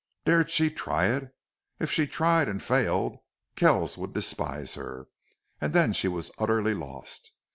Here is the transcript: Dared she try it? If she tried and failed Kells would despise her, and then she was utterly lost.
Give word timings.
Dared 0.25 0.49
she 0.49 0.71
try 0.71 1.09
it? 1.09 1.29
If 1.79 1.91
she 1.91 2.07
tried 2.07 2.49
and 2.49 2.59
failed 2.59 3.19
Kells 3.55 3.99
would 3.99 4.15
despise 4.15 4.73
her, 4.73 5.05
and 5.59 5.73
then 5.73 5.93
she 5.93 6.07
was 6.07 6.31
utterly 6.39 6.73
lost. 6.73 7.31